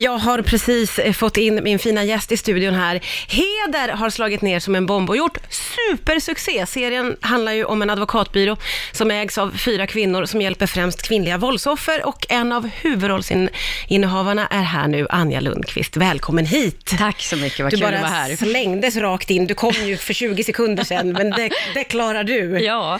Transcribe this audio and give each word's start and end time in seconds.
Jag 0.00 0.18
har 0.18 0.42
precis 0.42 0.98
eh, 0.98 1.12
fått 1.12 1.36
in 1.36 1.62
min 1.64 1.78
fina 1.78 2.04
gäst 2.04 2.32
i 2.32 2.36
studion 2.36 2.74
här. 2.74 3.00
Heder 3.28 3.88
har 3.92 4.10
slagit 4.10 4.42
ner 4.42 4.60
som 4.60 4.74
en 4.74 4.86
bomb 4.86 5.10
och 5.10 5.16
gjort 5.16 5.38
supersuccé. 5.50 6.66
Serien 6.66 7.16
handlar 7.20 7.52
ju 7.52 7.64
om 7.64 7.82
en 7.82 7.90
advokatbyrå 7.90 8.56
som 8.92 9.10
ägs 9.10 9.38
av 9.38 9.50
fyra 9.58 9.86
kvinnor 9.86 10.24
som 10.24 10.40
hjälper 10.42 10.66
främst 10.66 11.02
kvinnliga 11.02 11.38
våldsoffer 11.38 12.06
och 12.06 12.26
en 12.28 12.52
av 12.52 12.66
huvudrollsinnehavarna 12.68 14.46
är 14.46 14.62
här 14.62 14.88
nu, 14.88 15.06
Anja 15.10 15.40
Lundqvist. 15.40 15.96
Välkommen 15.96 16.46
hit! 16.46 16.94
Tack 16.98 17.20
så 17.20 17.36
mycket, 17.36 17.60
vad 17.60 17.72
Du 17.72 17.76
kul 17.76 17.84
att 17.86 17.92
vara 17.92 18.00
bara 18.00 18.10
här. 18.10 18.36
slängdes 18.36 18.96
rakt 18.96 19.30
in. 19.30 19.46
Du 19.46 19.54
kom 19.54 19.74
ju 19.84 19.96
för 19.96 20.14
20 20.14 20.44
sekunder 20.44 20.84
sedan, 20.84 21.12
men 21.12 21.30
det, 21.30 21.50
det 21.74 21.84
klarar 21.84 22.24
du. 22.24 22.58
Ja, 22.58 22.98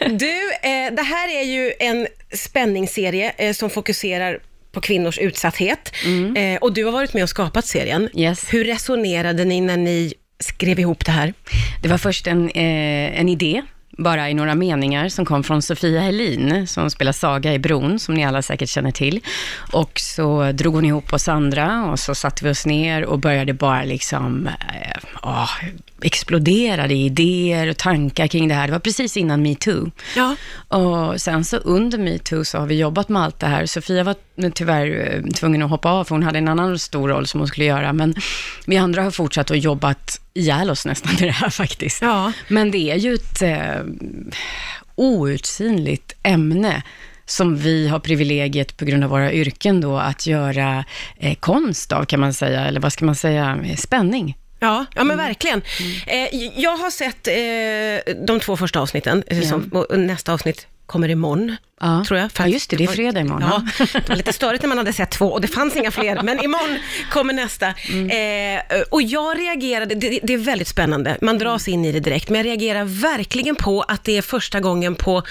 Du, 0.00 0.50
eh, 0.62 0.92
det 0.92 1.02
här 1.02 1.28
är 1.40 1.42
ju 1.44 1.72
en 1.78 2.06
spänningsserie 2.32 3.32
eh, 3.38 3.52
som 3.52 3.70
fokuserar 3.70 4.38
på 4.76 4.80
kvinnors 4.80 5.18
utsatthet. 5.18 5.92
Eh, 6.36 6.56
och 6.60 6.72
du 6.72 6.84
har 6.84 6.92
varit 6.92 7.14
med 7.14 7.22
och 7.22 7.28
skapat 7.28 7.66
serien. 7.66 8.08
Yes. 8.14 8.44
Hur 8.52 8.64
resonerade 8.64 9.44
ni 9.44 9.60
när 9.60 9.76
ni 9.76 10.14
skrev 10.40 10.80
ihop 10.80 11.04
det 11.04 11.12
här? 11.12 11.34
det 11.82 11.88
var 11.88 11.98
först 11.98 12.26
en, 12.26 12.50
eh, 12.50 13.20
en 13.20 13.28
idé, 13.28 13.62
bara 13.98 14.30
i 14.30 14.34
några 14.34 14.54
meningar, 14.54 15.08
som 15.08 15.24
kom 15.24 15.44
från 15.44 15.62
Sofia 15.62 16.00
Helin, 16.00 16.66
som 16.66 16.90
spelar 16.90 17.12
Saga 17.12 17.54
i 17.54 17.58
Bron, 17.58 17.98
som 17.98 18.14
ni 18.14 18.24
alla 18.24 18.42
säkert 18.42 18.68
känner 18.68 18.90
till. 18.90 19.20
Och 19.72 20.00
så 20.00 20.52
drog 20.52 20.74
hon 20.74 20.84
ihop 20.84 21.12
oss 21.12 21.28
andra 21.28 21.84
och 21.84 21.98
så 21.98 22.14
satte 22.14 22.44
vi 22.44 22.50
oss 22.50 22.66
ner 22.66 23.04
och 23.04 23.18
började 23.18 23.52
bara 23.52 23.84
liksom, 23.84 24.46
eh, 24.46 24.98
åh, 25.22 25.50
exploderade 26.02 26.94
i 26.94 27.04
idéer 27.04 27.70
och 27.70 27.76
tankar 27.76 28.26
kring 28.26 28.48
det 28.48 28.54
här. 28.54 28.66
Det 28.66 28.72
var 28.72 28.80
precis 28.80 29.16
innan 29.16 29.42
metoo. 29.42 29.90
Ja. 30.16 30.36
Och 30.68 31.20
sen 31.20 31.44
så 31.44 31.56
under 31.56 31.98
metoo 31.98 32.44
så 32.44 32.58
har 32.58 32.66
vi 32.66 32.78
jobbat 32.78 33.08
med 33.08 33.22
allt 33.22 33.40
det 33.40 33.46
här. 33.46 33.66
Sofia 33.66 34.04
var 34.04 34.16
tyvärr 34.54 35.14
eh, 35.14 35.30
tvungen 35.32 35.62
att 35.62 35.70
hoppa 35.70 35.90
av, 35.90 36.04
för 36.04 36.14
hon 36.14 36.22
hade 36.22 36.38
en 36.38 36.48
annan 36.48 36.78
stor 36.78 37.08
roll 37.08 37.26
som 37.26 37.40
hon 37.40 37.48
skulle 37.48 37.66
göra. 37.66 37.92
Men 37.92 38.14
vi 38.66 38.76
andra 38.76 39.02
har 39.02 39.10
fortsatt 39.10 39.50
att 39.50 39.62
jobbat 39.62 40.20
ihjäl 40.34 40.70
oss 40.70 40.86
nästan 40.86 41.12
med 41.12 41.22
det 41.22 41.32
här 41.32 41.50
faktiskt. 41.62 42.02
Ja. 42.02 42.32
Men 42.48 42.70
det 42.70 42.90
är 42.90 42.96
ju 42.96 43.14
ett 43.14 43.42
eh, 43.42 43.84
outsinligt 44.94 46.12
ämne 46.22 46.82
som 47.26 47.56
vi 47.56 47.88
har 47.88 47.98
privilegiet 47.98 48.76
på 48.76 48.84
grund 48.84 49.04
av 49.04 49.10
våra 49.10 49.32
yrken 49.32 49.80
då 49.80 49.98
att 49.98 50.26
göra 50.26 50.84
eh, 51.16 51.34
konst 51.34 51.92
av, 51.92 52.04
kan 52.04 52.20
man 52.20 52.34
säga, 52.34 52.66
eller 52.66 52.80
vad 52.80 52.92
ska 52.92 53.04
man 53.04 53.14
säga, 53.14 53.58
spänning. 53.76 54.36
Ja, 54.58 54.86
ja 54.94 55.00
Mm. 55.00 55.08
men 55.08 55.26
verkligen. 55.26 55.62
Eh, 56.06 56.34
jag 56.60 56.76
har 56.76 56.90
sett 56.90 57.28
eh, 57.28 58.14
de 58.26 58.40
två 58.40 58.56
första 58.56 58.80
avsnitten, 58.80 59.22
eh, 59.26 59.40
som, 59.42 59.84
nästa 59.90 60.32
avsnitt 60.32 60.66
kommer 60.86 61.08
imorgon. 61.08 61.56
Ja. 61.80 62.04
Tror 62.08 62.20
jag. 62.20 62.30
Ja, 62.38 62.46
just 62.46 62.70
det, 62.70 62.76
det 62.76 62.84
är 62.84 62.88
fredag 62.88 63.20
imorgon. 63.20 63.50
Ja, 63.50 63.84
det 63.92 64.08
var 64.08 64.16
lite 64.16 64.32
störigt 64.32 64.62
när 64.62 64.68
man 64.68 64.78
hade 64.78 64.92
sett 64.92 65.10
två 65.10 65.26
och 65.26 65.40
det 65.40 65.48
fanns 65.48 65.76
inga 65.76 65.90
fler, 65.90 66.22
men 66.22 66.44
imorgon 66.44 66.78
kommer 67.10 67.34
nästa. 67.34 67.74
Mm. 67.88 68.56
Eh, 68.56 68.80
och 68.90 69.02
jag 69.02 69.38
reagerade, 69.38 69.94
det, 69.94 70.20
det 70.22 70.34
är 70.34 70.38
väldigt 70.38 70.68
spännande, 70.68 71.18
man 71.20 71.38
dras 71.38 71.68
in 71.68 71.84
i 71.84 71.92
det 71.92 72.00
direkt, 72.00 72.28
men 72.28 72.38
jag 72.38 72.46
reagerar 72.46 72.84
verkligen 72.84 73.56
på 73.56 73.82
att 73.82 74.04
det 74.04 74.18
är 74.18 74.22
första 74.22 74.60
gången 74.60 74.94
på 74.94 75.22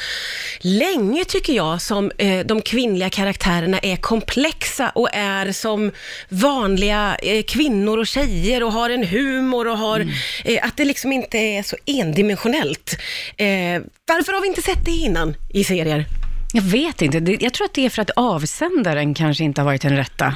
länge, 0.60 1.26
tycker 1.26 1.54
jag, 1.54 1.82
som 1.82 2.12
eh, 2.18 2.46
de 2.46 2.62
kvinnliga 2.62 3.10
karaktärerna 3.10 3.80
är 3.80 3.96
komplexa 3.96 4.90
och 4.90 5.10
är 5.14 5.52
som 5.52 5.92
vanliga 6.30 7.16
eh, 7.16 7.44
kvinnor 7.44 7.98
och 7.98 8.08
tjejer 8.08 8.64
och 8.64 8.74
har 8.74 8.90
en 8.90 9.04
humor 9.04 9.68
och 9.68 9.78
har, 9.78 10.08
eh, 10.44 10.66
att 10.66 10.78
det 10.78 10.86
liksom 10.86 11.12
inte 11.12 11.38
är 11.38 11.64
så 11.64 11.76
endimensionellt. 11.86 12.98
Eh, 13.38 13.82
varför 14.08 14.34
har 14.34 14.42
vi 14.42 14.48
inte 14.48 14.62
sett 14.62 14.86
det 14.86 14.92
innan 14.92 15.36
i 15.56 15.64
serier? 15.64 16.06
Jag 16.54 16.62
vet 16.62 17.02
inte. 17.02 17.38
Jag 17.40 17.54
tror 17.54 17.66
att 17.66 17.74
det 17.74 17.86
är 17.86 17.90
för 17.90 18.02
att 18.02 18.10
avsändaren 18.16 19.14
kanske 19.14 19.44
inte 19.44 19.62
har 19.62 19.66
varit 19.66 19.82
den 19.82 19.96
rätta. 19.96 20.36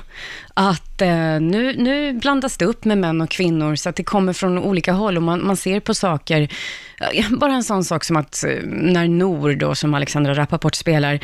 Att 0.53 1.01
eh, 1.01 1.39
nu, 1.39 1.75
nu 1.77 2.13
blandas 2.13 2.57
det 2.57 2.65
upp 2.65 2.85
med 2.85 2.97
män 2.97 3.21
och 3.21 3.29
kvinnor, 3.29 3.75
så 3.75 3.89
att 3.89 3.95
det 3.95 4.03
kommer 4.03 4.33
från 4.33 4.57
olika 4.57 4.93
håll 4.93 5.17
och 5.17 5.23
man, 5.23 5.47
man 5.47 5.57
ser 5.57 5.79
på 5.79 5.93
saker. 5.93 6.41
eh, 7.13 7.25
Bara 7.31 7.53
en 7.53 7.63
sån 7.63 7.83
sak 7.83 8.03
som 8.03 8.17
att 8.17 8.43
eh, 8.43 8.49
när 8.65 9.07
Nor, 9.07 9.55
då, 9.55 9.75
som 9.75 9.93
Alexandra 9.93 10.33
Rappaport 10.33 10.75
spelar, 10.75 11.19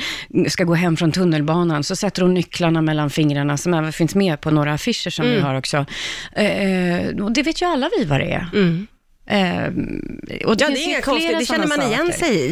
ska 0.49 0.63
gå 0.63 0.73
hem 0.73 0.97
från 0.97 1.11
tunnelbanan, 1.11 1.83
så 1.83 1.95
sätter 1.95 2.21
hon 2.21 2.33
nycklarna 2.33 2.81
mellan 2.81 3.09
fingrarna, 3.09 3.57
som 3.57 3.73
även 3.73 3.91
finns 3.93 4.15
med 4.15 4.41
på 4.41 4.51
några 4.51 4.73
affischer 4.73 5.09
som 5.09 5.25
vi 5.25 5.39
har 5.41 5.55
också. 5.55 5.85
Eh, 6.33 7.23
och 7.23 7.31
det 7.31 7.43
vet 7.43 7.61
ju 7.61 7.65
alla 7.65 7.89
vi 7.97 8.05
vad 8.05 8.19
det 8.19 8.31
är. 8.31 8.49
Eh, 9.27 9.67
och 10.45 10.55
Ja, 10.59 10.67
finns 10.67 10.79
det 10.79 10.85
är 10.85 10.89
inga 10.89 11.01
konstigt, 11.01 11.39
det 11.39 11.45
känner 11.45 11.67
man 11.67 11.81
igen 11.81 12.05
saker. 12.13 12.25
sig 12.25 12.51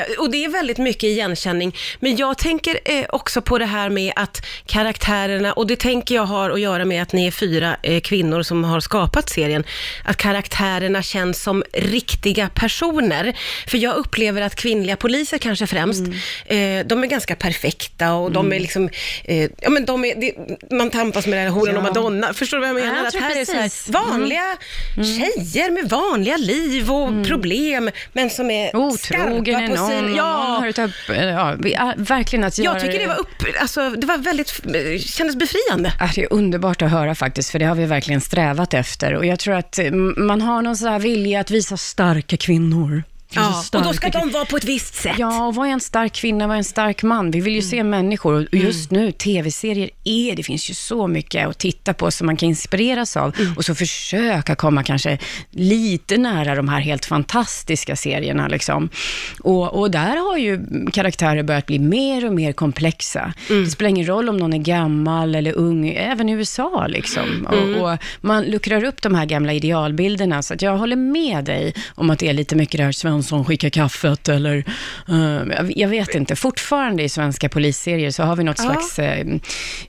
Eh, 0.00 0.20
och 0.20 0.30
det 0.30 0.44
är 0.44 0.48
väldigt 0.48 0.78
mycket 0.78 1.04
igenkänning. 1.04 1.76
Men 2.00 2.16
jag 2.16 2.38
tänker 2.38 2.78
eh, 2.84 3.04
också 3.08 3.42
på 3.42 3.58
det 3.58 3.66
här 3.66 3.90
med 3.90 4.12
att 4.16 4.46
karaktärerna, 4.66 5.52
och 5.52 5.66
det 5.66 5.76
tänker 5.78 6.14
jag 6.14 6.22
har 6.24 6.50
att 6.50 6.60
göra 6.60 6.84
med 6.84 7.02
att 7.02 7.12
ni 7.12 7.26
är 7.26 7.30
fyra 7.30 7.76
eh, 7.82 8.00
kvinnor 8.00 8.42
som 8.42 8.64
har 8.64 8.80
skapat 8.80 9.30
serien, 9.30 9.64
att 10.04 10.16
karaktärerna 10.16 11.02
känns 11.02 11.42
som 11.42 11.64
riktiga 11.72 12.48
personer. 12.54 13.36
För 13.66 13.78
jag 13.78 13.94
upplever 13.96 14.42
att 14.42 14.54
kvinnliga 14.56 14.96
poliser 14.96 15.38
kanske 15.38 15.66
främst, 15.66 16.02
eh, 16.46 16.86
de 16.86 17.02
är 17.02 17.06
ganska 17.06 17.36
perfekta 17.36 18.12
och 18.14 18.32
de 18.32 18.52
är 18.52 18.60
liksom, 18.60 18.88
eh, 19.24 19.50
ja 19.60 19.70
men 19.70 19.84
de 19.84 20.04
är, 20.04 20.14
det, 20.14 20.32
man 20.76 20.90
tampas 20.90 21.26
med 21.26 21.36
relationen 21.36 21.74
Ja. 21.74 21.78
och 21.78 21.82
Madonna, 21.84 22.34
förstår 22.34 22.56
du 22.56 22.60
vad 22.60 22.68
jag 22.68 22.74
menar? 22.74 22.88
Ja, 22.96 22.96
jag 22.98 23.06
att 23.06 23.14
här 23.14 23.40
är 23.40 23.44
så 23.44 23.52
här, 23.52 23.62
precis. 23.62 23.88
Mm. 23.88 24.02
vanliga 24.10 24.56
tjejer 24.96 25.70
med 25.70 25.83
vanliga 25.84 26.36
liv 26.36 26.90
och 26.90 27.26
problem, 27.26 27.90
men 28.12 28.30
som 28.30 28.50
är 28.50 28.76
Otrogen 28.76 28.98
skarpa 29.44 29.68
på 29.68 29.74
någon, 29.74 29.90
sin... 29.90 30.16
Ja, 30.16 30.60
någon 30.76 31.16
eh, 31.16 31.24
ja, 31.24 31.56
ja, 31.62 31.94
verkligen 31.96 32.44
att 32.44 32.58
göra 32.58 32.74
jag 32.74 32.84
tycker 32.84 32.98
det 32.98 33.06
var 33.06 33.20
upp, 33.20 33.28
alltså, 33.60 33.90
det 33.90 34.06
var 34.06 34.18
väldigt, 34.18 34.60
kändes 35.00 35.36
befriande. 35.36 35.92
Det 36.14 36.22
är 36.22 36.32
underbart 36.32 36.82
att 36.82 36.90
höra 36.90 37.14
faktiskt, 37.14 37.50
för 37.50 37.58
det 37.58 37.64
har 37.64 37.74
vi 37.74 37.86
verkligen 37.86 38.20
strävat 38.20 38.74
efter. 38.74 39.14
Och 39.14 39.26
jag 39.26 39.38
tror 39.38 39.54
att 39.54 39.78
eh, 39.78 39.90
man 40.16 40.40
har 40.40 40.62
någon 40.62 40.76
sån 40.76 40.88
här 40.88 40.98
vilja 40.98 41.40
att 41.40 41.50
visa 41.50 41.76
starka 41.76 42.36
kvinnor. 42.36 43.02
Ja, 43.34 43.64
och 43.72 43.82
då 43.82 43.92
ska 43.92 44.08
de 44.08 44.30
vara 44.30 44.44
på 44.44 44.56
ett 44.56 44.64
visst 44.64 44.94
sätt. 44.94 45.16
Ja, 45.18 45.46
och 45.46 45.54
vad 45.54 45.68
är 45.68 45.70
en 45.70 45.80
stark 45.80 46.12
kvinna, 46.12 46.46
vad 46.46 46.54
är 46.54 46.58
en 46.58 46.64
stark 46.64 47.02
man? 47.02 47.30
Vi 47.30 47.40
vill 47.40 47.54
ju 47.54 47.62
se 47.62 47.84
människor 47.84 48.48
och 48.52 48.58
just 48.58 48.90
nu, 48.90 49.12
tv-serier 49.12 49.90
är, 50.04 50.36
det 50.36 50.42
finns 50.42 50.70
ju 50.70 50.74
så 50.74 51.06
mycket 51.06 51.48
att 51.48 51.58
titta 51.58 51.94
på 51.94 52.10
som 52.10 52.26
man 52.26 52.36
kan 52.36 52.48
inspireras 52.48 53.16
av 53.16 53.32
och 53.56 53.64
så 53.64 53.74
försöka 53.74 54.54
komma 54.54 54.82
kanske 54.82 55.18
lite 55.50 56.16
nära 56.18 56.54
de 56.54 56.68
här 56.68 56.80
helt 56.80 57.04
fantastiska 57.04 57.96
serierna 57.96 58.48
liksom. 58.48 58.88
Och, 59.40 59.80
och 59.80 59.90
där 59.90 60.16
har 60.16 60.36
ju 60.36 60.60
karaktärer 60.92 61.42
börjat 61.42 61.66
bli 61.66 61.78
mer 61.78 62.26
och 62.26 62.32
mer 62.32 62.52
komplexa. 62.52 63.32
Det 63.48 63.66
spelar 63.70 63.88
ingen 63.88 64.06
roll 64.06 64.28
om 64.28 64.36
någon 64.36 64.52
är 64.52 64.58
gammal 64.58 65.34
eller 65.34 65.52
ung, 65.52 65.88
även 65.88 66.28
i 66.28 66.32
USA 66.32 66.86
liksom. 66.86 67.48
Och, 67.50 67.92
och 67.92 67.98
man 68.20 68.44
luckrar 68.44 68.84
upp 68.84 69.02
de 69.02 69.14
här 69.14 69.26
gamla 69.26 69.52
idealbilderna, 69.52 70.42
så 70.42 70.54
jag 70.58 70.76
håller 70.76 70.96
med 70.96 71.44
dig 71.44 71.74
om 71.94 72.10
att 72.10 72.18
det 72.18 72.28
är 72.28 72.32
lite 72.32 72.56
mycket 72.56 72.78
det 72.78 72.84
här 72.84 72.92
Svensson 73.24 73.44
skickar 73.44 73.68
kaffet 73.70 74.28
eller, 74.28 74.64
eh, 75.08 75.68
jag- 75.76 75.88
vet 75.88 76.14
inte, 76.14 76.36
fortfarande 76.36 77.02
i 77.02 77.08
svenska 77.08 77.48
polisserier 77.48 78.10
så 78.10 78.22
har 78.22 78.36
vi 78.36 78.44
något 78.44 78.58
Ja. 78.58 78.64
slags 78.64 78.98
eh, 78.98 79.26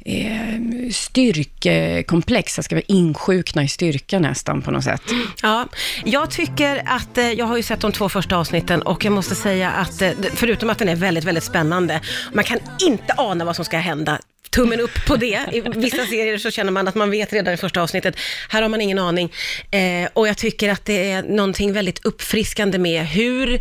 eh, 0.05 0.59
styrkekomplex, 0.91 2.57
jag 2.57 2.65
ska 2.65 2.75
vara 2.75 2.85
insjukna 2.87 3.63
i 3.63 3.67
styrka 3.67 4.19
nästan 4.19 4.61
på 4.61 4.71
något 4.71 4.83
sätt. 4.83 5.01
Ja, 5.41 5.67
jag 6.05 6.31
tycker 6.31 6.81
att, 6.85 7.17
jag 7.37 7.45
har 7.45 7.57
ju 7.57 7.63
sett 7.63 7.79
de 7.79 7.91
två 7.91 8.09
första 8.09 8.37
avsnitten 8.37 8.81
och 8.81 9.05
jag 9.05 9.13
måste 9.13 9.35
säga 9.35 9.71
att, 9.71 10.01
förutom 10.33 10.69
att 10.69 10.79
den 10.79 10.89
är 10.89 10.95
väldigt, 10.95 11.23
väldigt 11.23 11.43
spännande, 11.43 12.01
man 12.33 12.43
kan 12.43 12.59
inte 12.81 13.13
ana 13.17 13.45
vad 13.45 13.55
som 13.55 13.65
ska 13.65 13.77
hända. 13.77 14.19
Tummen 14.55 14.79
upp 14.79 15.05
på 15.07 15.15
det. 15.15 15.39
I 15.51 15.61
vissa 15.61 16.05
serier 16.05 16.37
så 16.37 16.51
känner 16.51 16.71
man 16.71 16.87
att 16.87 16.95
man 16.95 17.11
vet 17.11 17.33
redan 17.33 17.53
i 17.53 17.57
första 17.57 17.81
avsnittet. 17.81 18.15
Här 18.49 18.61
har 18.61 18.69
man 18.69 18.81
ingen 18.81 18.99
aning. 18.99 19.31
Eh, 19.71 20.09
och 20.13 20.27
jag 20.27 20.37
tycker 20.37 20.69
att 20.69 20.85
det 20.85 21.11
är 21.11 21.23
någonting 21.23 21.73
väldigt 21.73 22.05
uppfriskande 22.05 22.77
med 22.77 23.07
hur 23.07 23.59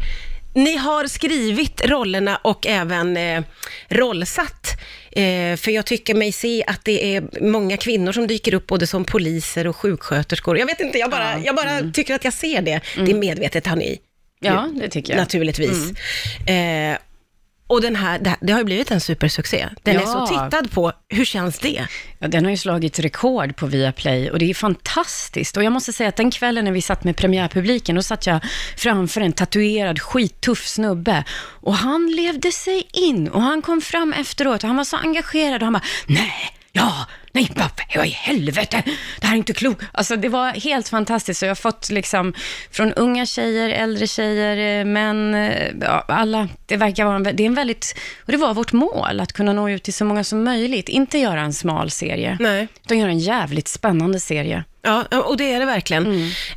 ni 0.55 0.77
har 0.77 1.07
skrivit 1.07 1.85
rollerna 1.85 2.37
och 2.37 2.67
även 2.67 3.17
eh, 3.17 3.43
rollsatt. 3.89 4.81
Eh, 5.13 5.57
för 5.57 5.71
jag 5.71 5.87
tycker 5.87 6.15
mig 6.15 6.33
se 6.33 6.65
att 6.67 6.85
det 6.85 7.17
är 7.17 7.25
många 7.41 7.77
kvinnor 7.77 8.13
som 8.13 8.27
dyker 8.27 8.55
upp 8.55 8.67
både 8.67 8.87
som 8.87 9.05
poliser 9.05 9.67
och 9.67 9.77
sjuksköterskor. 9.77 10.59
Jag 10.59 10.67
vet 10.67 10.81
inte, 10.81 10.99
jag 10.99 11.11
bara, 11.11 11.39
jag 11.39 11.57
bara 11.57 11.93
tycker 11.93 12.15
att 12.15 12.25
jag 12.25 12.33
ser 12.33 12.63
det. 12.63 12.81
Det 12.97 13.11
är 13.11 13.15
medvetet 13.15 13.67
har 13.67 13.77
ni 13.77 13.99
Ja, 14.41 14.69
det 14.75 14.89
tycker 14.89 15.13
jag. 15.13 15.21
naturligtvis. 15.21 15.91
Eh, 16.49 16.99
och 17.67 17.81
den 17.81 17.97
här, 17.97 18.19
det, 18.19 18.31
här- 18.31 18.39
det 18.43 18.53
har 18.53 18.61
ju 18.61 18.65
blivit 18.65 18.91
en 18.91 19.01
supersuccé. 19.01 19.69
Den 19.83 19.97
är 19.97 20.01
Ja. 20.01 20.07
så 20.07 20.27
tittad 20.27 20.71
på. 20.71 20.93
Hur 21.09 21.25
känns 21.25 21.59
det? 21.59 21.87
Ja, 22.19 22.29
den 22.29 22.45
har 22.45 22.51
ju 22.51 22.57
slagit 22.57 22.99
rekord 22.99 23.57
på 23.57 23.67
Viaplay 23.67 24.31
och 24.31 24.39
det 24.39 24.51
är 24.51 24.55
fantastiskt. 24.55 25.57
Och 25.57 25.65
jag 25.65 25.73
måste 25.73 25.93
säga 25.93 26.09
att 26.09 26.17
den 26.17 26.31
kvällen 26.31 26.65
när 26.65 26.73
vi 26.73 26.83
satt 26.83 27.05
med 27.05 27.17
premiärpubliken, 27.17 27.97
då 27.97 28.03
satt 28.03 28.27
jag 28.27 28.41
framför 28.77 29.21
en 29.21 29.33
tatuerad 29.33 30.01
skittuff 30.01 30.67
snubbe 30.67 31.25
och 31.45 31.75
han 31.75 32.07
levde 32.17 32.53
sig 32.53 32.89
in 32.93 33.29
och 33.29 33.43
han 33.43 33.63
kom 33.63 33.81
fram 33.81 34.13
efteråt 34.13 34.63
och 34.63 34.69
han 34.69 34.77
var 34.77 34.85
så 34.85 34.97
engagerad 34.97 35.63
och 35.63 35.67
han 35.67 35.73
bara, 35.73 35.83
nej, 36.07 36.33
ja, 36.73 37.07
nej, 37.35 37.51
vad, 37.57 37.71
vad 37.97 38.07
i 38.07 38.11
helvete, 38.11 38.83
det 39.21 39.27
här 39.27 39.35
är 39.35 39.39
inte 39.39 39.53
klokt. 39.53 39.85
Alltså 39.93 40.17
det 40.17 40.29
var 40.29 40.51
helt 40.53 40.89
fantastiskt. 40.89 41.41
Så 41.41 41.47
jag 41.47 41.51
har 41.51 41.55
fått 41.55 41.91
liksom 41.91 42.35
från 42.71 42.93
unga 42.93 43.27
tjejer, 43.27 43.71
äldre 43.71 44.07
tjejer, 44.07 44.81
eh, 44.81 44.85
män, 44.85 45.35
eh, 45.35 45.73
ja, 45.81 46.05
alla. 46.09 46.49
Det 46.67 46.77
verkar 46.77 47.05
vara 47.05 47.17
en, 47.17 47.23
det 47.23 47.43
är 47.43 47.47
en 47.47 47.55
väldigt, 47.55 47.95
och 48.27 48.33
det 48.33 48.39
var 48.39 48.55
vårt 48.55 48.73
mål, 48.73 49.21
att 49.21 49.33
kunna 49.33 49.53
nå 49.53 49.71
ut 49.71 49.83
till 49.83 49.95
så 49.95 50.05
många 50.05 50.25
som 50.25 50.45
möjligt. 50.45 50.89
Inte 50.89 51.19
göra 51.19 51.41
en 51.41 51.53
smal 51.53 51.91
serie, 51.91 52.37
Nej. 52.41 52.69
utan 52.85 52.99
göra 52.99 53.11
en 53.11 53.19
jävligt 53.19 53.69
spännande 53.69 54.21
serie. 54.21 54.65
Ja, 54.87 55.05
och 55.19 55.37
det 55.37 55.53
är 55.53 55.61
det 55.61 55.67
verkligen. 55.67 56.07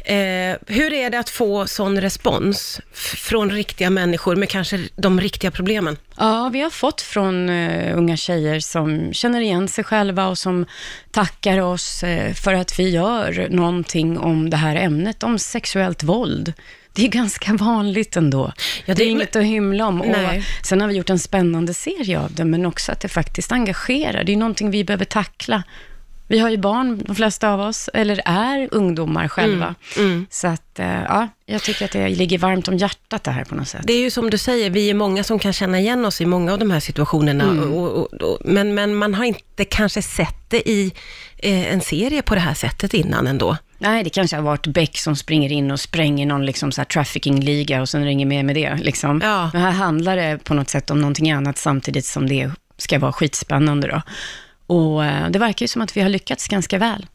Eh, 0.05 0.57
hur 0.67 0.93
är 0.93 1.09
det 1.09 1.19
att 1.19 1.29
få 1.29 1.67
sån 1.67 2.01
respons 2.01 2.81
från 2.93 3.51
riktiga 3.51 3.89
människor 3.89 4.35
med 4.35 4.49
kanske 4.49 4.79
de 4.95 5.21
riktiga 5.21 5.51
problemen? 5.51 5.97
Ja, 6.17 6.49
vi 6.53 6.61
har 6.61 6.69
fått 6.69 7.01
från 7.01 7.49
eh, 7.49 7.97
unga 7.97 8.17
tjejer 8.17 8.59
som 8.59 9.13
känner 9.13 9.41
igen 9.41 9.67
sig 9.67 9.83
själva 9.83 10.27
och 10.27 10.37
som 10.37 10.65
tackar 11.11 11.59
oss 11.59 12.03
eh, 12.03 12.33
för 12.33 12.53
att 12.53 12.79
vi 12.79 12.89
gör 12.89 13.47
någonting 13.49 14.17
om 14.17 14.49
det 14.49 14.57
här 14.57 14.75
ämnet, 14.75 15.23
om 15.23 15.39
sexuellt 15.39 16.03
våld. 16.03 16.53
Det 16.93 17.03
är 17.03 17.07
ganska 17.09 17.53
vanligt 17.53 18.15
ändå. 18.17 18.51
Ja, 18.85 18.93
det 18.95 19.01
är 19.03 19.05
det- 19.05 19.11
inget 19.11 19.35
att 19.35 19.43
hymla 19.43 19.87
om. 19.87 19.97
Nej. 19.97 20.37
Och 20.59 20.65
sen 20.65 20.81
har 20.81 20.87
vi 20.87 20.93
gjort 20.95 21.09
en 21.09 21.19
spännande 21.19 21.73
serie 21.73 22.19
av 22.19 22.33
det, 22.33 22.45
men 22.45 22.65
också 22.65 22.91
att 22.91 22.99
det 23.01 23.07
faktiskt 23.07 23.51
engagerar. 23.51 24.23
Det 24.23 24.31
är 24.31 24.37
någonting 24.37 24.71
vi 24.71 24.83
behöver 24.83 25.05
tackla. 25.05 25.63
Vi 26.27 26.39
har 26.39 26.49
ju 26.49 26.57
barn, 26.57 27.01
de 27.05 27.15
flesta 27.15 27.49
av 27.49 27.59
oss, 27.61 27.89
eller 27.93 28.21
är 28.25 28.67
ungdomar 28.71 29.27
själva. 29.27 29.75
Mm, 29.97 30.25
Så 30.29 30.47
att, 30.47 30.79
eh, 30.79 31.03
ja, 31.03 31.27
jag 31.45 31.61
tycker 31.63 31.85
att 31.85 31.91
det 31.91 32.09
ligger 32.09 32.37
varmt 32.37 32.67
om 32.67 32.77
hjärtat 32.77 33.23
det 33.23 33.31
här 33.31 33.43
på 33.45 33.55
något 33.55 33.67
sätt. 33.67 33.81
Det 33.83 33.93
är 33.93 33.99
ju 33.99 34.11
som 34.11 34.29
du 34.29 34.37
säger, 34.37 34.69
vi 34.69 34.89
är 34.89 34.93
många 34.93 35.23
som 35.23 35.39
kan 35.39 35.53
känna 35.53 35.79
igen 35.79 36.05
oss 36.05 36.21
i 36.21 36.25
många 36.25 36.53
av 36.53 36.59
de 36.59 36.71
här 36.71 36.79
situationerna, 36.79 37.63
och, 37.63 37.97
och, 37.97 38.13
och, 38.13 38.37
men, 38.45 38.73
men 38.73 38.95
man 38.95 39.13
har 39.13 39.25
inte 39.25 39.65
kanske 39.65 40.01
sett 40.01 40.49
det 40.49 40.69
i 40.69 40.93
eh, 41.37 41.73
en 41.73 41.81
serie 41.81 42.21
på 42.21 42.35
det 42.35 42.41
här 42.41 42.53
sättet 42.53 42.93
innan 42.93 43.27
ändå. 43.27 43.57
Nej, 43.79 44.03
det 44.03 44.09
kanske 44.09 44.35
har 44.35 44.43
varit 44.43 44.67
Beck 44.67 44.97
som 44.97 45.15
springer 45.15 45.51
in 45.51 45.71
och 45.71 45.79
spränger 45.79 46.25
någon 46.25 46.45
liksom 46.45 46.71
så 46.71 46.81
här 46.81 46.85
trafficking-liga 46.85 47.81
och 47.81 47.89
sen 47.89 48.05
ringer 48.05 48.25
med 48.25 48.45
med 48.45 48.55
det. 48.55 48.75
Liksom. 48.75 49.21
Ja. 49.23 49.49
Men 49.53 49.61
här 49.61 49.71
handlar 49.71 50.15
det 50.17 50.39
på 50.43 50.53
något 50.53 50.69
sätt 50.69 50.89
om 50.89 51.01
någonting 51.01 51.31
annat 51.31 51.57
samtidigt 51.57 52.05
som 52.05 52.27
det 52.29 52.51
ska 52.77 52.99
vara 52.99 53.13
skitspännande. 53.13 53.87
Då. 53.87 54.01
Och 54.67 55.05
eh, 55.05 55.29
det 55.29 55.39
verkar 55.39 55.63
ju 55.63 55.67
som 55.67 55.81
att 55.81 55.97
vi 55.97 56.01
har 56.01 56.09
lyckats 56.09 56.47
ganska 56.47 56.77
väl. 56.77 57.05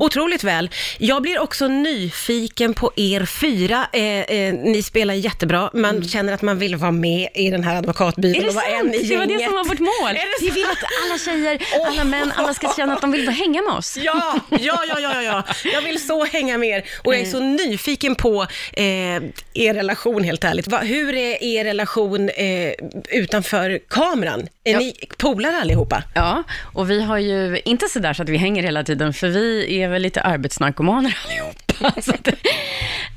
Otroligt 0.00 0.44
väl. 0.44 0.70
Jag 0.98 1.22
blir 1.22 1.38
också 1.38 1.68
nyfiken 1.68 2.74
på 2.74 2.92
er 2.96 3.24
fyra. 3.26 3.86
Eh, 3.92 4.02
eh, 4.02 4.54
ni 4.54 4.82
spelar 4.82 5.14
jättebra. 5.14 5.70
Man 5.74 6.04
känner 6.08 6.32
att 6.32 6.42
man 6.42 6.58
vill 6.58 6.76
vara 6.76 6.90
med 6.90 7.28
i 7.34 7.50
den 7.50 7.64
här 7.64 7.76
advokatbyrån 7.76 8.48
och 8.48 8.54
vara 8.54 8.64
en 8.66 8.94
i 8.94 9.02
Det 9.02 9.16
var 9.16 9.26
det 9.26 9.32
gänget. 9.32 9.46
som 9.48 9.54
var 9.56 9.64
vårt 9.64 9.78
mål. 9.78 10.10
Är 10.10 10.14
det 10.14 10.46
Vi 10.46 10.50
vill 10.50 10.64
att 10.64 10.84
alla 11.04 11.18
tjejer, 11.18 11.62
alla 11.86 12.04
män, 12.04 12.32
alla 12.36 12.54
ska 12.54 12.72
känna 12.76 12.92
att 12.94 13.00
de 13.00 13.12
vill 13.12 13.28
hänga 13.28 13.62
med 13.62 13.72
oss. 13.74 13.96
Ja, 14.00 14.34
ja, 14.50 14.82
ja, 14.88 15.00
ja, 15.00 15.22
ja. 15.22 15.42
Jag 15.72 15.82
vill 15.82 16.06
så 16.06 16.24
hänga 16.24 16.58
med 16.58 16.68
er 16.68 16.84
och 17.04 17.14
jag 17.14 17.20
är 17.20 17.26
så 17.26 17.40
nyfiken 17.40 18.14
på 18.14 18.42
eh, 18.72 18.84
er 19.54 19.74
relation 19.74 20.24
helt 20.24 20.44
ärligt. 20.44 20.68
Va, 20.68 20.78
hur 20.78 21.14
är 21.14 21.42
er 21.42 21.64
relation 21.64 22.28
eh, 22.28 22.72
utanför 23.08 23.78
kameran? 23.88 24.48
Är 24.64 24.72
Ja. 24.72 24.78
ni 24.78 24.94
polare 25.16 25.56
allihopa? 25.60 26.02
Ja, 26.14 26.42
och 26.74 26.90
vi 26.90 27.02
har 27.02 27.18
ju, 27.18 27.60
inte 27.64 27.88
sådär 27.88 28.12
så 28.12 28.22
att 28.22 28.28
vi 28.28 28.36
hänger 28.36 28.62
hela 28.62 28.84
tiden, 28.84 29.12
för 29.14 29.28
vi 29.28 29.47
är 29.48 29.88
väl 29.88 30.02
lite 30.02 30.20
arbetsnarkomaner 30.20 31.18
allihopa. 31.26 32.00
Så 32.02 32.10
att, 32.10 32.28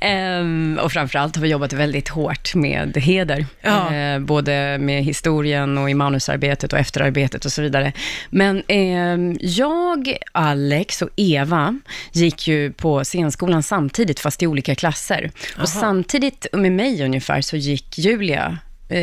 ehm, 0.00 0.78
och 0.82 0.92
framförallt 0.92 1.36
har 1.36 1.42
vi 1.42 1.48
jobbat 1.48 1.72
väldigt 1.72 2.08
hårt 2.08 2.54
med 2.54 2.96
heder, 2.96 3.46
Ja. 3.62 3.94
eh, 3.94 4.18
både 4.18 4.78
med 4.80 5.04
historien 5.04 5.78
och 5.78 5.90
i 5.90 5.94
manusarbetet 5.94 6.72
och 6.72 6.78
efterarbetet 6.78 7.44
och 7.44 7.52
så 7.52 7.62
vidare. 7.62 7.92
Men 8.30 8.62
ehm, 8.68 9.36
jag, 9.40 10.16
Alex 10.32 11.02
och 11.02 11.08
Eva 11.16 11.78
gick 12.12 12.48
ju 12.48 12.72
på 12.72 13.04
scenskolan 13.04 13.62
samtidigt, 13.62 14.20
fast 14.20 14.42
i 14.42 14.46
olika 14.46 14.74
klasser. 14.74 15.30
Och 15.60 15.68
samtidigt 15.68 16.46
med 16.52 16.72
mig 16.72 17.04
ungefär 17.04 17.40
så 17.40 17.56
gick 17.56 17.98
Julia 17.98 18.58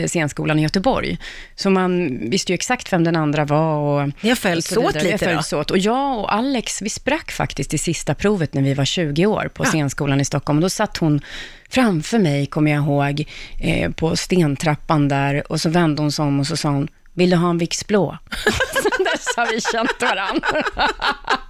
scenskolan 0.07 0.59
i 0.59 0.61
Göteborg. 0.63 1.17
Så 1.55 1.69
man 1.69 2.19
visste 2.29 2.51
ju 2.51 2.53
exakt 2.53 2.93
vem 2.93 3.03
den 3.03 3.15
andra 3.15 3.45
var. 3.45 3.75
Och 3.75 4.11
Ni 4.21 4.29
har 4.29 4.35
följts 4.35 4.77
åt 4.77 4.93
lite 4.95 5.11
då? 5.11 5.17
följts 5.17 5.53
åt. 5.53 5.71
Och 5.71 5.77
jag 5.77 6.19
och 6.19 6.33
Alex, 6.33 6.81
vi 6.81 6.89
sprack 6.89 7.31
faktiskt 7.31 7.73
i 7.73 7.77
sista 7.77 8.15
provet 8.15 8.53
när 8.53 8.61
vi 8.61 8.73
var 8.73 8.85
20 8.85 9.25
år 9.25 9.49
på 9.53 9.63
Ja. 9.63 9.69
scenskolan 9.69 10.21
i 10.21 10.25
Stockholm. 10.25 10.57
Och 10.57 10.61
då 10.61 10.69
satt 10.69 10.97
hon 10.97 11.21
framför 11.69 12.19
mig, 12.19 12.45
kommer 12.45 12.71
jag 12.71 12.83
ihåg, 12.83 13.25
eh, 13.59 13.91
på 13.91 14.15
stentrappan 14.15 15.07
där. 15.07 15.51
Och 15.51 15.61
så 15.61 15.69
vände 15.69 16.01
hon 16.01 16.11
sig 16.11 16.23
om 16.25 16.39
och 16.39 16.47
så 16.47 16.57
sa 16.57 16.69
hon, 16.69 16.87
vill 17.13 17.29
du 17.29 17.35
ha 17.35 17.49
en 17.49 17.57
Vicks 17.57 17.87
blå? 17.87 18.17
Sen 18.73 19.05
dess 19.05 19.25
har 19.37 19.47
vi 19.53 19.61
känt 19.61 20.01
varandra. 20.01 20.63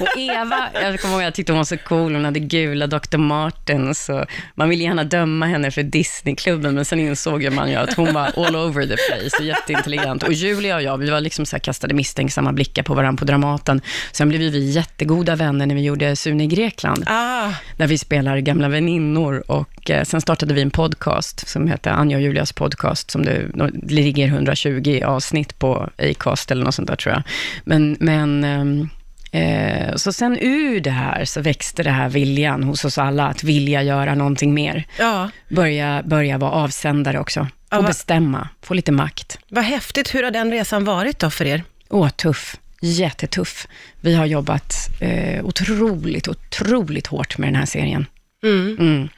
och 0.00 0.18
Eva, 0.18 0.68
jag 0.74 1.00
kommer 1.00 1.14
ihåg, 1.14 1.22
jag 1.22 1.34
tyckte 1.34 1.52
hon 1.52 1.58
var 1.58 1.64
så 1.64 1.76
cool. 1.76 2.14
Hon 2.14 2.24
hade 2.24 2.40
gula 2.40 2.86
Dr. 2.86 3.16
Martens. 3.16 4.08
Och 4.08 4.24
man 4.54 4.68
ville 4.68 4.84
gärna 4.84 5.04
döma 5.04 5.46
henne 5.46 5.70
för 5.70 5.82
Disneyklubben, 5.82 6.74
men 6.74 6.84
sen 6.84 7.00
insåg 7.00 7.52
man 7.52 7.70
ju 7.70 7.76
att 7.76 7.94
hon 7.94 8.14
var 8.14 8.46
all 8.46 8.56
over 8.56 8.86
the 8.86 8.96
place 8.96 9.36
och 9.38 9.44
jätteintelligent. 9.44 10.22
Och 10.22 10.32
Julia 10.32 10.76
och 10.76 10.82
jag, 10.82 10.98
vi 10.98 11.10
var 11.10 11.20
liksom 11.20 11.46
så 11.46 11.58
kastade 11.58 11.94
misstänksamma 11.94 12.52
blickar 12.52 12.82
på 12.82 12.94
varandra 12.94 13.18
på 13.18 13.24
Dramaten. 13.24 13.80
Sen 14.12 14.28
blev 14.28 14.40
vi 14.40 14.70
jättegoda 14.70 15.36
vänner 15.36 15.66
när 15.66 15.74
vi 15.74 15.82
gjorde 15.82 16.16
Sune 16.16 16.44
i 16.44 16.46
Grekland 16.46 17.04
Ah, 17.06 17.52
där 17.76 17.86
vi 17.86 17.98
spelar 17.98 18.38
gamla 18.38 18.68
väninnor 18.68 19.44
och 19.46 19.90
eh, 19.90 20.04
sen 20.04 20.20
startade 20.20 20.54
vi 20.54 20.62
en 20.62 20.70
podcast 20.70 21.48
som 21.48 21.68
heter 21.68 21.90
Anja 21.90 22.16
och 22.16 22.22
Julias 22.22 22.52
podcast, 22.52 23.10
som 23.10 23.24
det, 23.24 23.42
det 23.72 23.94
ligger 23.94 24.26
120 24.26 25.00
avsnitt 25.06 25.58
på 25.58 25.90
Acast 25.98 26.50
eller 26.50 26.64
något 26.64 26.74
sånt 26.74 26.88
där 26.88 26.96
tror 26.96 27.14
jag. 27.14 27.22
Men, 27.64 27.96
men 28.00 28.44
ehm, 28.44 28.88
eh, 29.34 29.94
så 29.96 30.12
sen 30.12 30.38
ur 30.40 30.80
det 30.80 30.90
här 30.90 31.24
så 31.24 31.40
växte 31.40 31.82
det 31.82 31.90
här 31.90 32.08
viljan 32.08 32.62
hos 32.62 32.84
oss 32.84 32.98
alla 32.98 33.26
att 33.28 33.44
vilja 33.44 33.82
göra 33.82 34.14
någonting 34.14 34.54
mer. 34.54 34.84
ja, 34.98 35.30
Börja, 35.48 36.02
börja 36.04 36.38
vara 36.38 36.50
avsändare 36.50 37.18
också, 37.18 37.48
Ja, 37.70 37.76
och 37.78 37.82
va- 37.82 37.88
bestämma, 37.88 38.48
få 38.62 38.74
lite 38.74 38.92
makt. 38.92 39.38
vad 39.48 39.64
häftigt. 39.64 40.14
Hur 40.14 40.22
har 40.22 40.30
den 40.30 40.50
resan 40.50 40.84
varit 40.84 41.18
då 41.18 41.30
för 41.30 41.44
er? 41.44 41.62
Åh, 41.88 42.08
tuff. 42.08 42.56
Jättetuff. 42.80 43.66
Vi 44.00 44.14
har 44.14 44.26
jobbat 44.26 44.74
eh, 45.00 45.44
otroligt, 45.44 46.28
otroligt 46.28 47.06
hårt 47.06 47.38
med 47.38 47.48
den 47.48 47.56
här 47.56 47.66
serien. 47.66 48.06
Mm. 48.44 48.76
Mm. 48.80 49.08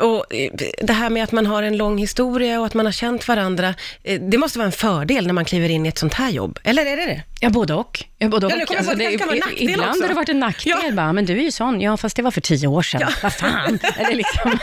Och 0.00 0.34
eh, 0.34 0.50
det 0.82 0.92
här 0.92 1.10
med 1.10 1.24
att 1.24 1.32
man 1.32 1.46
har 1.46 1.62
en 1.62 1.76
lång 1.76 1.98
historia 1.98 2.60
och 2.60 2.66
att 2.66 2.74
man 2.74 2.86
har 2.86 2.92
känt 2.92 3.28
varandra, 3.28 3.74
eh, 4.04 4.20
det 4.20 4.38
måste 4.38 4.58
vara 4.58 4.66
en 4.66 4.72
fördel 4.72 5.26
när 5.26 5.32
man 5.34 5.44
kliver 5.44 5.68
in 5.68 5.86
i 5.86 5.88
ett 5.88 5.98
sånt 5.98 6.14
här 6.14 6.30
jobb. 6.30 6.58
Eller 6.64 6.86
är 6.86 6.96
det 6.96 7.06
det? 7.06 7.22
Ja, 7.40 7.50
både 7.50 7.74
och. 7.74 8.04
Ja, 8.18 8.28
både 8.28 8.46
Ja, 8.46 8.52
och. 8.52 8.58
nu 8.58 8.66
kommer 8.66 8.78
jag 8.80 8.86
på 8.86 8.92
att 8.92 8.98
det 8.98 9.04
kanske 9.04 9.18
kan 9.18 9.28
vara 9.28 9.38
nackdel 9.38 9.70
ibland 9.70 9.90
också. 9.90 10.02
har 10.02 10.08
det 10.08 10.14
varit 10.14 10.28
en 10.28 10.40
nackdel. 10.40 10.74
Ja. 10.84 10.92
Bara, 10.92 11.12
men 11.12 11.24
du 11.24 11.38
är 11.38 11.42
ju 11.42 11.50
sån. 11.50 11.80
Ja, 11.80 11.96
fast 11.96 12.16
det 12.16 12.22
var 12.22 12.30
för 12.30 12.40
tio 12.40 12.66
år 12.68 12.82
sedan. 12.82 13.02
Vad 13.22 13.32
fan. 13.32 13.78
Eller, 13.96 14.14
liksom. 14.14 14.50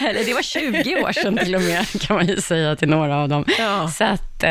Eller 0.00 0.24
det 0.24 0.34
var 0.34 0.42
20 0.42 0.96
år 1.02 1.12
sedan 1.12 1.36
till 1.38 1.54
och 1.54 1.62
med, 1.62 2.00
kan 2.00 2.16
man 2.16 2.26
ju 2.26 2.40
säga 2.40 2.76
till 2.76 2.88
några 2.88 3.16
av 3.16 3.28
dem. 3.28 3.44
Ja. 3.58 3.88
Så 3.88 4.04
att, 4.04 4.42
eh, 4.42 4.50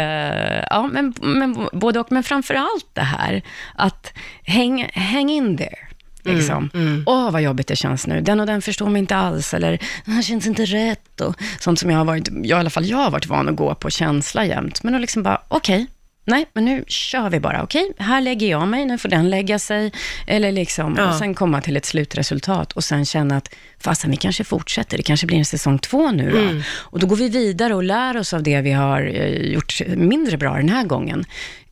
ja, 0.69 0.89
men, 0.91 1.13
men 1.21 1.69
både 1.73 1.99
och. 1.99 2.11
Men 2.11 2.23
framför 2.23 2.53
allt 2.53 2.87
det 2.93 3.01
här, 3.01 3.41
att 3.75 4.13
hang, 4.47 4.89
hang 4.93 5.29
in 5.29 5.57
there. 5.57 5.77
Liksom. 6.25 6.69
Åh, 7.05 7.31
vad 7.31 7.41
jobbigt 7.41 7.67
det 7.67 7.75
känns 7.75 8.07
nu. 8.07 8.21
Den 8.21 8.39
och 8.39 8.45
den 8.47 8.61
förstår 8.61 8.89
mig 8.89 8.99
inte 8.99 9.15
alls. 9.15 9.53
Eller, 9.53 9.71
det 10.05 10.11
här 10.11 10.21
känns 10.21 10.47
inte 10.47 10.65
rätt. 10.65 11.21
Och 11.21 11.35
sånt 11.59 11.79
som 11.79 11.89
jag 11.89 11.97
har 11.97 12.05
varit, 12.05 12.27
jag, 12.27 12.45
i 12.45 12.53
alla 12.53 12.69
fall 12.69 12.85
jag 12.85 12.97
har 12.97 13.11
varit 13.11 13.25
van 13.27 13.49
att 13.49 13.55
gå 13.55 13.75
på 13.75 13.89
känsla 13.89 14.45
jämt. 14.45 14.83
Men 14.83 14.95
att 14.95 15.01
liksom 15.01 15.23
bara, 15.23 15.41
okej, 15.47 15.87
nej, 16.25 16.45
men 16.53 16.65
nu 16.65 16.83
kör 16.87 17.29
vi 17.29 17.39
bara. 17.39 17.63
Okej, 17.63 17.91
här 17.97 18.21
lägger 18.21 18.47
jag 18.47 18.67
mig, 18.67 18.85
nu 18.85 18.97
får 18.97 19.09
den 19.09 19.29
lägga 19.29 19.59
sig. 19.59 19.91
Eller 20.27 20.51
liksom, 20.51 20.95
Ja. 20.97 21.09
och 21.09 21.15
sen 21.15 21.33
komma 21.35 21.61
till 21.61 21.77
ett 21.77 21.85
slutresultat 21.85 22.71
och 22.71 22.83
sen 22.83 23.05
känna 23.05 23.37
att, 23.37 23.53
fasen, 23.85 24.11
vi 24.11 24.17
kanske 24.17 24.43
fortsätter. 24.43 24.97
Det 24.97 25.03
kanske 25.03 25.27
blir 25.27 25.37
en 25.37 25.45
säsong 25.45 25.79
två 25.79 26.11
nu 26.11 26.31
då. 26.31 26.61
Och 26.91 26.99
då 26.99 27.07
går 27.07 27.15
vi 27.15 27.29
vidare 27.29 27.75
och 27.75 27.83
lär 27.83 28.17
oss 28.17 28.33
av 28.33 28.43
det 28.43 28.61
vi 28.61 28.71
har 28.71 29.01
eh, 29.01 29.27
gjort 29.27 29.81
mindre 29.87 30.37
bra 30.37 30.53
den 30.53 30.69
här 30.69 30.83
gången. 30.83 31.25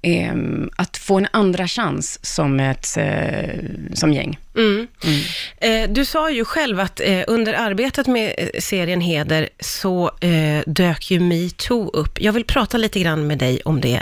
Ehm, 0.05 0.69
att 0.75 0.97
få 0.97 1.17
en 1.17 1.27
andra 1.31 1.67
chans 1.67 2.19
som 2.25 2.59
ett 2.59 2.97
eh, 2.97 3.59
som 3.93 4.13
gäng. 4.13 4.39
Mm. 4.55 4.87
Eh, 5.57 5.89
du 5.89 6.05
sa 6.05 6.31
ju 6.31 6.45
själv 6.45 6.79
att 6.79 7.01
under 7.27 7.53
arbetet 7.53 8.07
med 8.07 8.49
serien 8.59 9.01
Heder 9.01 9.49
så 9.59 10.11
dök 10.65 11.11
ju 11.11 11.19
metoo 11.19 11.89
upp. 11.89 12.21
Jag 12.21 12.33
vill 12.33 12.43
prata 12.43 12.77
lite 12.77 12.99
grann 12.99 13.27
med 13.27 13.37
dig 13.37 13.61
om 13.65 13.81
det. 13.81 14.01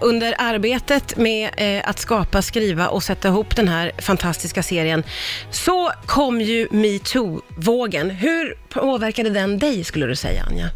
Under 0.00 0.34
arbetet 0.38 1.16
med 1.16 1.50
att 1.84 1.98
skapa, 1.98 2.42
skriva 2.42 2.88
och 2.88 3.02
sätta 3.02 3.28
ihop 3.28 3.56
den 3.56 3.68
här 3.68 3.92
fantastiska 3.98 4.62
serien 4.62 5.02
så 5.50 5.92
kom 6.06 6.40
ju 6.40 6.68
metoo-vågen. 7.04 8.10
Hur 8.10 8.54
påverkade 8.68 9.30
den 9.30 9.58
dig 9.58 9.84
skulle 9.84 10.06
du 10.06 10.16
säga 10.16 10.44
Anja? 10.50 10.70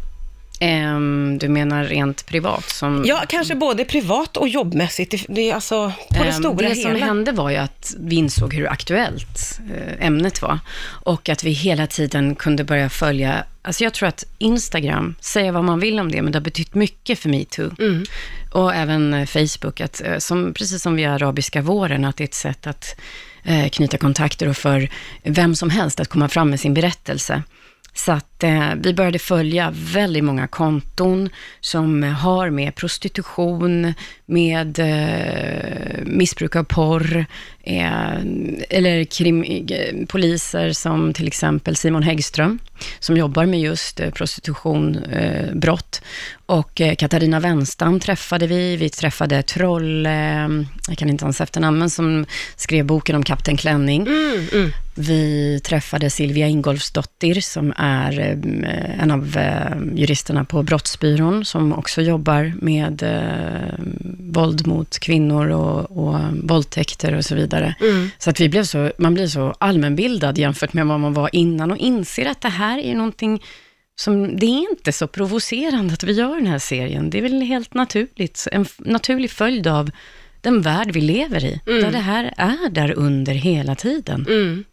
Ehm, 0.61 1.37
du 1.41 1.49
menar 1.49 1.83
rent 1.83 2.25
privat? 2.25 2.69
Som, 2.69 3.03
Ja, 3.05 3.23
kanske 3.29 3.55
både 3.55 3.85
privat 3.85 4.37
och 4.37 4.47
jobbmässigt. 4.47 5.25
Det, 5.29 5.49
är 5.49 5.55
alltså 5.55 5.93
på 6.17 6.23
det 6.23 6.29
Ehm, 6.29 6.33
stora 6.33 6.55
det 6.69 6.75
hela. 6.75 6.81
som 6.89 7.01
hände 7.01 7.31
var 7.31 7.49
ju 7.49 7.55
att 7.55 7.93
vi 7.99 8.15
insåg 8.15 8.53
hur 8.53 8.67
aktuellt 8.69 9.59
eh, 9.75 10.05
ämnet 10.07 10.41
var. 10.41 10.59
Och 11.03 11.29
att 11.29 11.43
vi 11.43 11.51
hela 11.51 11.87
tiden 11.87 12.35
kunde 12.35 12.63
börja 12.63 12.89
följa, 12.89 13.43
alltså 13.61 13.83
jag 13.83 13.93
tror 13.93 14.09
att 14.09 14.25
Instagram, 14.37 15.15
säga 15.19 15.51
vad 15.51 15.63
man 15.63 15.79
vill 15.79 15.99
om 15.99 16.11
det, 16.11 16.21
men 16.21 16.31
det 16.31 16.37
har 16.39 16.43
betytt 16.43 16.75
mycket 16.75 17.19
för 17.19 17.29
metoo. 17.29 17.71
Mm. 17.79 18.03
Och 18.51 18.75
även 18.75 19.13
eh, 19.13 19.25
Facebook, 19.25 19.81
att, 19.81 20.01
eh, 20.01 20.17
som, 20.17 20.53
precis 20.53 20.81
som 20.81 20.95
via 20.95 21.11
arabiska 21.11 21.61
våren, 21.61 22.05
att 22.05 22.17
det 22.17 22.23
är 22.23 22.27
ett 22.27 22.33
sätt 22.33 22.67
att 22.67 22.99
eh, 23.43 23.69
knyta 23.69 23.97
kontakter 23.97 24.47
och 24.47 24.57
för 24.57 24.89
vem 25.23 25.55
som 25.55 25.69
helst 25.69 25.99
att 25.99 26.07
komma 26.07 26.29
fram 26.29 26.49
med 26.49 26.59
sin 26.59 26.73
berättelse. 26.73 27.43
Så 27.93 28.11
att 28.11 28.43
eh, 28.43 28.73
vi 28.75 28.93
började 28.93 29.19
följa 29.19 29.73
väldigt 29.75 30.23
många 30.23 30.47
konton 30.47 31.29
som 31.61 32.03
har 32.03 32.49
med 32.49 32.75
prostitution, 32.75 33.93
med 34.25 34.79
eh, 34.79 36.03
missbruk 36.05 36.55
av 36.55 36.63
porr, 36.63 37.25
eh, 37.63 38.13
eller 38.69 39.03
krim, 39.03 39.43
eh, 39.43 40.05
poliser 40.07 40.71
som 40.71 41.13
till 41.13 41.27
exempel 41.27 41.75
Simon 41.75 42.03
Häggström, 42.03 42.59
som 42.99 43.17
jobbar 43.17 43.45
med 43.45 43.59
just 43.59 43.99
eh, 43.99 44.11
prostitution, 44.11 44.95
eh, 44.95 45.53
brott. 45.55 46.01
Och 46.45 46.81
eh, 46.81 46.95
Katarina 46.95 47.39
Wenstam 47.39 47.99
träffade 47.99 48.47
vi, 48.47 48.75
vi 48.75 48.89
träffade 48.89 49.43
Troll, 49.43 50.05
eh, 50.05 50.11
jag 50.87 50.97
kan 50.97 51.09
inte 51.09 51.25
hans 51.25 51.41
efternamn, 51.41 51.79
men 51.79 51.89
som 51.89 52.25
skrev 52.55 52.85
boken 52.85 53.15
om 53.15 53.23
Kapten 53.23 53.57
Klänning. 53.57 54.07
Mm, 54.07 54.47
mm. 54.53 54.71
Vi 55.01 55.59
träffade 55.63 56.09
Silvia 56.09 56.47
Ingolfsdottir 56.47 57.41
som 57.41 57.73
är 57.77 58.19
eh, 58.19 59.01
en 59.01 59.11
av 59.11 59.37
eh, 59.37 59.97
juristerna 59.99 60.45
på 60.45 60.63
Brottsbyrån 60.63 61.45
som 61.45 61.73
också 61.73 62.01
jobbar 62.01 62.53
med 62.61 63.03
eh, 63.03 63.85
våld 64.19 64.67
mot 64.67 64.99
kvinnor 64.99 65.49
och, 65.49 65.97
och 65.97 66.19
våldtäkter 66.43 67.15
och 67.15 67.25
så 67.25 67.35
vidare. 67.35 67.75
Mm. 67.81 68.09
Så 68.17 68.29
att 68.29 68.39
vi 68.39 68.49
blev 68.49 68.63
så, 68.63 68.91
man 68.97 69.13
blir 69.13 69.27
så 69.27 69.55
allmänbildad 69.57 70.37
jämfört 70.37 70.73
med 70.73 70.87
vad 70.87 70.99
man 70.99 71.13
var 71.13 71.29
innan 71.33 71.71
och 71.71 71.77
inser 71.77 72.25
att 72.25 72.41
det 72.41 72.49
här 72.49 72.79
är 72.79 72.95
någonting 72.95 73.43
som, 73.95 74.37
det 74.37 74.45
är 74.45 74.71
inte 74.71 74.91
så 74.91 75.07
provocerande 75.07 75.93
att 75.93 76.03
vi 76.03 76.11
gör 76.11 76.35
den 76.35 76.47
här 76.47 76.59
serien. 76.59 77.09
Det 77.09 77.17
är 77.17 77.21
väl 77.21 77.41
helt 77.41 77.73
naturligt, 77.73 78.47
en 78.51 78.65
naturlig 78.77 79.31
följd 79.31 79.67
av 79.67 79.91
den 80.41 80.61
värld 80.61 80.91
vi 80.93 81.01
lever 81.01 81.45
i, 81.45 81.61
där 81.65 81.91
det 81.91 81.99
här 81.99 82.33
är 82.37 82.69
där 82.69 82.93
under 82.97 83.33
hela 83.33 83.75
tiden. 83.75 84.25
Mm. 84.29 84.63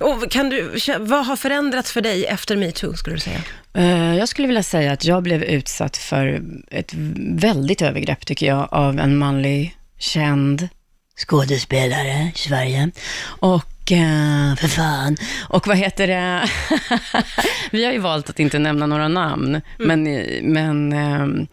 Och 0.00 0.30
kan 0.30 0.48
du, 0.50 0.70
vad 0.98 1.26
har 1.26 1.36
förändrats 1.36 1.92
för 1.92 2.00
dig 2.00 2.26
efter 2.26 2.56
metoo, 2.56 2.94
skulle 2.94 3.16
du 3.16 3.20
säga? 3.20 3.40
Eh, 3.74 4.16
Jag 4.16 4.28
skulle 4.28 4.46
vilja 4.48 4.62
säga 4.62 4.92
att 4.92 5.04
jag 5.04 5.22
blev 5.22 5.42
utsatt 5.42 5.96
för 5.96 6.40
ett 6.70 6.92
väldigt 7.18 7.82
övergrepp, 7.82 8.26
tycker 8.26 8.46
jag, 8.46 8.68
av 8.70 8.98
en 8.98 9.16
manlig 9.18 9.76
känd 9.98 10.68
skådespelare 11.26 12.32
i 12.34 12.38
Sverige. 12.38 12.90
Och, 13.26 13.92
eh, 13.92 14.56
för 14.56 14.68
fan, 14.68 15.16
och 15.48 15.66
vad 15.66 15.76
heter 15.76 16.06
det? 16.06 16.48
Vi 17.70 17.84
har 17.84 17.92
ju 17.92 17.98
valt 17.98 18.30
att 18.30 18.40
inte 18.40 18.58
nämna 18.58 18.86
några 18.86 19.08
namn, 19.08 19.60
men, 19.78 20.02
men 20.42 20.92
ehm, 20.92 21.46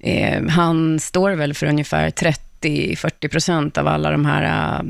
eh, 0.00 0.48
han 0.48 1.00
står 1.00 1.30
väl 1.30 1.54
för 1.54 1.66
ungefär 1.66 2.10
30-40 2.62 3.28
procent 3.28 3.78
av 3.78 3.88
alla 3.88 4.10
de 4.10 4.24
här 4.24 4.42
eh, 4.78 4.84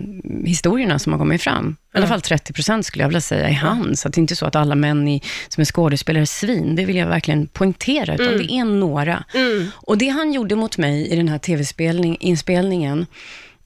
historierna 0.44 0.98
som 0.98 1.12
har 1.12 1.18
kommit 1.18 1.42
fram. 1.42 1.76
I 1.94 1.98
alla 1.98 2.06
fall 2.06 2.20
30 2.20 2.52
procent 2.52 2.86
skulle 2.86 3.04
jag 3.04 3.08
vilja 3.08 3.20
säga 3.20 3.48
är 3.48 3.52
han. 3.52 3.96
Så 3.96 4.08
det 4.08 4.18
är 4.18 4.20
inte 4.20 4.36
så 4.36 4.46
att 4.46 4.56
alla 4.56 4.74
män 4.74 5.08
i, 5.08 5.22
som 5.48 5.60
är 5.60 5.64
skådespelare 5.64 6.22
är 6.22 6.26
svin. 6.26 6.76
Det 6.76 6.84
vill 6.84 6.96
jag 6.96 7.06
verkligen 7.06 7.46
poängtera, 7.46 8.14
utan 8.14 8.38
det 8.38 8.52
är 8.52 8.64
några. 8.64 9.24
Och 9.72 9.98
det 9.98 10.08
han 10.08 10.32
gjorde 10.32 10.56
mot 10.56 10.78
mig 10.78 11.08
i 11.08 11.16
den 11.16 11.28
här 11.28 11.38
tv-inspelningen, 11.38 13.06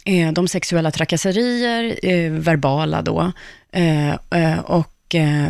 eh, 0.05 0.33
de 0.33 0.49
sexuella 0.49 0.91
trakasserier, 0.91 1.99
eh, 2.03 2.33
verbala 2.33 3.03
då, 3.03 3.33
eh, 3.73 4.59
och 4.59 4.93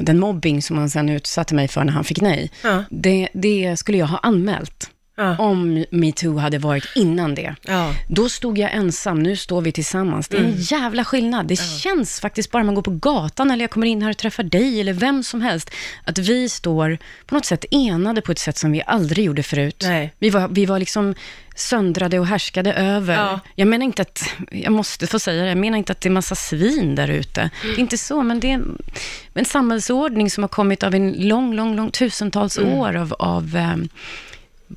den 0.03 0.19
mobbing 0.19 0.63
som 0.63 0.79
han 0.79 0.91
sen 0.91 1.09
utsatte 1.09 1.55
mig 1.55 1.69
för 1.69 1.85
när 1.85 1.93
han 1.93 2.05
fick 2.05 2.21
nej, 2.21 2.51
det, 2.91 3.29
det 3.33 3.77
skulle 3.77 3.99
jag 3.99 4.07
ha 4.07 4.19
anmält. 4.19 4.91
Ja. 5.17 5.37
Om 5.39 5.85
metoo 5.91 6.39
hade 6.39 6.59
varit 6.59 6.85
innan 6.95 7.35
det. 7.35 7.55
Ja. 7.63 7.95
Då 8.09 8.29
stod 8.29 8.59
jag 8.59 8.73
ensam, 8.73 9.23
nu 9.23 9.37
står 9.37 9.61
vi 9.61 9.73
tillsammans. 9.73 10.29
Det 10.29 10.37
är 10.37 10.45
en 10.45 10.57
jävla 10.57 11.05
skillnad. 11.05 11.47
Det 11.47 11.57
känns 11.57 12.21
faktiskt 12.21 12.51
bara 12.51 12.65
man 12.65 12.75
går 12.75 12.83
på 12.83 12.91
gatan 12.91 13.51
eller 13.51 13.63
jag 13.63 13.71
kommer 13.71 13.87
in 13.87 14.03
här 14.03 14.11
och 14.11 14.17
träffar 14.17 14.43
dig 14.43 14.81
eller 14.81 14.93
vem 14.93 15.23
som 15.23 15.43
helst, 15.43 15.71
att 16.05 16.19
vi 16.19 16.49
står 16.49 16.99
på 17.27 17.35
något 17.35 17.45
sätt 17.45 17.65
enade 17.71 18.21
på 18.21 18.33
ett 18.33 18.39
sätt 18.39 18.59
som 18.59 18.73
vi 18.73 18.83
aldrig 18.87 19.25
gjorde 19.25 19.43
förut. 19.43 19.85
Nej. 19.87 20.15
Vi 20.19 20.31
var, 20.31 20.49
vi 20.49 20.67
var 20.67 20.79
liksom 20.79 21.15
söndrade 21.55 22.19
och 22.19 22.27
härskade 22.27 22.73
över. 22.73 23.15
Ja. 23.15 23.41
Jag 23.55 23.69
menar 23.69 23.85
inte 23.85 24.03
att, 24.03 24.35
jag 24.51 24.73
måste 24.73 25.07
få 25.07 25.19
säga 25.19 25.43
det, 25.43 25.49
jag 25.49 25.59
menar 25.59 25.79
inte 25.79 25.93
att 25.93 26.01
det 26.01 26.09
är 26.09 26.11
massa 26.11 26.35
svin 26.35 26.95
där 26.95 27.09
ute. 27.09 27.51
Det 27.63 27.69
är 27.69 27.79
inte 27.79 27.99
så, 27.99 28.23
men 28.23 28.41
det 28.41 28.53
är 28.53 28.63
en 29.35 29.45
samhällsordning 29.45 30.31
som 30.31 30.43
har 30.43 30.49
kommit 30.49 30.83
av 30.83 30.95
en 30.95 31.13
lång, 31.13 31.55
lång, 31.55 31.77
lång 31.77 31.91
tusentals 31.91 32.59
år 32.59 32.97
av, 32.97 33.13
av 33.13 33.57
eh, 33.57 33.77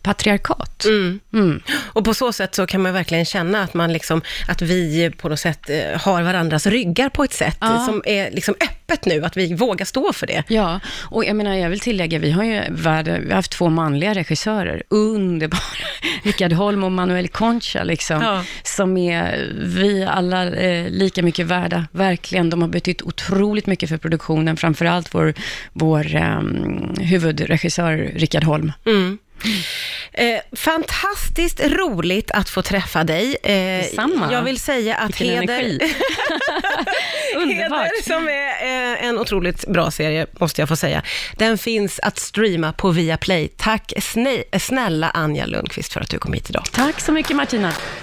patriarkat. 0.02 0.86
Mm. 1.34 1.62
Och 1.94 2.06
på 2.06 2.14
så 2.14 2.34
sätt 2.34 2.56
så 2.56 2.66
kan 2.68 2.82
man 2.82 2.94
verkligen 2.94 3.26
känna 3.26 3.64
att 3.64 3.74
man 3.74 3.94
liksom, 3.94 4.22
att 4.48 4.62
vi 4.62 5.12
på 5.18 5.30
något 5.30 5.40
sätt 5.40 5.70
eh, 5.70 6.02
har 6.02 6.22
varandras 6.22 6.68
ryggar 6.68 7.10
på 7.10 7.24
ett 7.24 7.34
sätt 7.34 7.58
Ja. 7.62 7.86
som 7.86 8.02
är 8.06 8.32
liksom 8.32 8.56
öppet 8.62 9.06
nu, 9.06 9.26
att 9.26 9.38
vi 9.38 9.54
vågar 9.54 9.86
stå 9.86 10.14
för 10.14 10.28
det. 10.28 10.44
Ja, 10.48 10.80
och 11.02 11.26
jag 11.26 11.36
menar, 11.36 11.56
jag 11.56 11.70
vill 11.70 11.80
tillägga, 11.80 12.20
vi 12.20 12.32
har 12.32 12.44
ju 12.44 12.62
värld, 12.70 13.08
vi 13.08 13.28
har 13.30 13.36
haft 13.36 13.52
två 13.52 13.70
manliga 13.70 14.14
regissörer, 14.14 14.84
underbara, 14.90 15.60
Rickard 16.24 16.52
Holm 16.54 16.84
och 16.84 16.92
Manuel 16.92 17.28
Concha, 17.28 17.84
liksom, 17.84 18.22
Ja. 18.22 18.44
som 18.64 18.98
är 18.98 19.50
vi 19.64 20.04
alla 20.06 20.46
eh, 20.56 20.90
lika 20.90 21.24
mycket 21.24 21.46
värda, 21.46 21.88
verkligen. 21.92 22.50
De 22.50 22.62
har 22.62 22.70
betytt 22.70 23.02
otroligt 23.02 23.68
mycket 23.68 23.90
för 23.90 23.98
produktionen, 23.98 24.58
framförallt 24.58 25.14
vår, 25.16 25.34
vår 25.74 26.16
eh, 26.16 26.40
huvudregissör 27.00 28.12
Rickard 28.16 28.44
Holm. 28.44 28.72
Eh, 30.14 30.40
fantastiskt 30.56 31.60
roligt 31.60 32.32
att 32.32 32.50
få 32.50 32.62
träffa 32.62 33.04
dig. 33.04 33.38
Eh, 33.44 33.52
Detsamma. 33.54 34.30
Jag 34.32 34.42
vill 34.42 34.60
säga 34.60 34.96
att 34.96 35.22
Vilken 35.22 35.28
Heder, 35.28 35.60
energi. 35.60 35.80
Heder, 37.56 38.04
som 38.04 38.28
är 38.28 38.94
eh, 38.94 39.06
en 39.06 39.20
otroligt 39.20 39.68
bra 39.68 39.92
serie, 39.92 40.28
måste 40.40 40.62
jag 40.62 40.70
få 40.70 40.76
säga, 40.76 41.04
den 41.38 41.58
finns 41.58 42.00
att 42.00 42.20
streama 42.20 42.74
på 42.74 42.92
Viaplay. 42.92 43.48
Tack 43.58 43.94
snä, 44.02 44.44
snälla 44.60 45.10
Anja 45.10 45.46
Lundqvist 45.46 45.94
för 45.94 46.02
att 46.02 46.10
du 46.10 46.20
kom 46.20 46.34
hit 46.34 46.50
idag. 46.50 46.64
Tack 46.72 47.00
så 47.00 47.12
mycket 47.12 47.36
Martina. 47.36 47.74